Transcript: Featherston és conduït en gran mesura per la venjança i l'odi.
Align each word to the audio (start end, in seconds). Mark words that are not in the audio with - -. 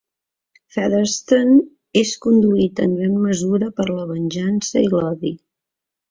Featherston 0.75 1.51
és 2.01 2.13
conduït 2.25 2.81
en 2.85 2.95
gran 3.01 3.19
mesura 3.25 3.67
per 3.81 3.85
la 3.91 4.07
venjança 4.13 4.83
i 4.87 4.89
l'odi. 4.95 5.35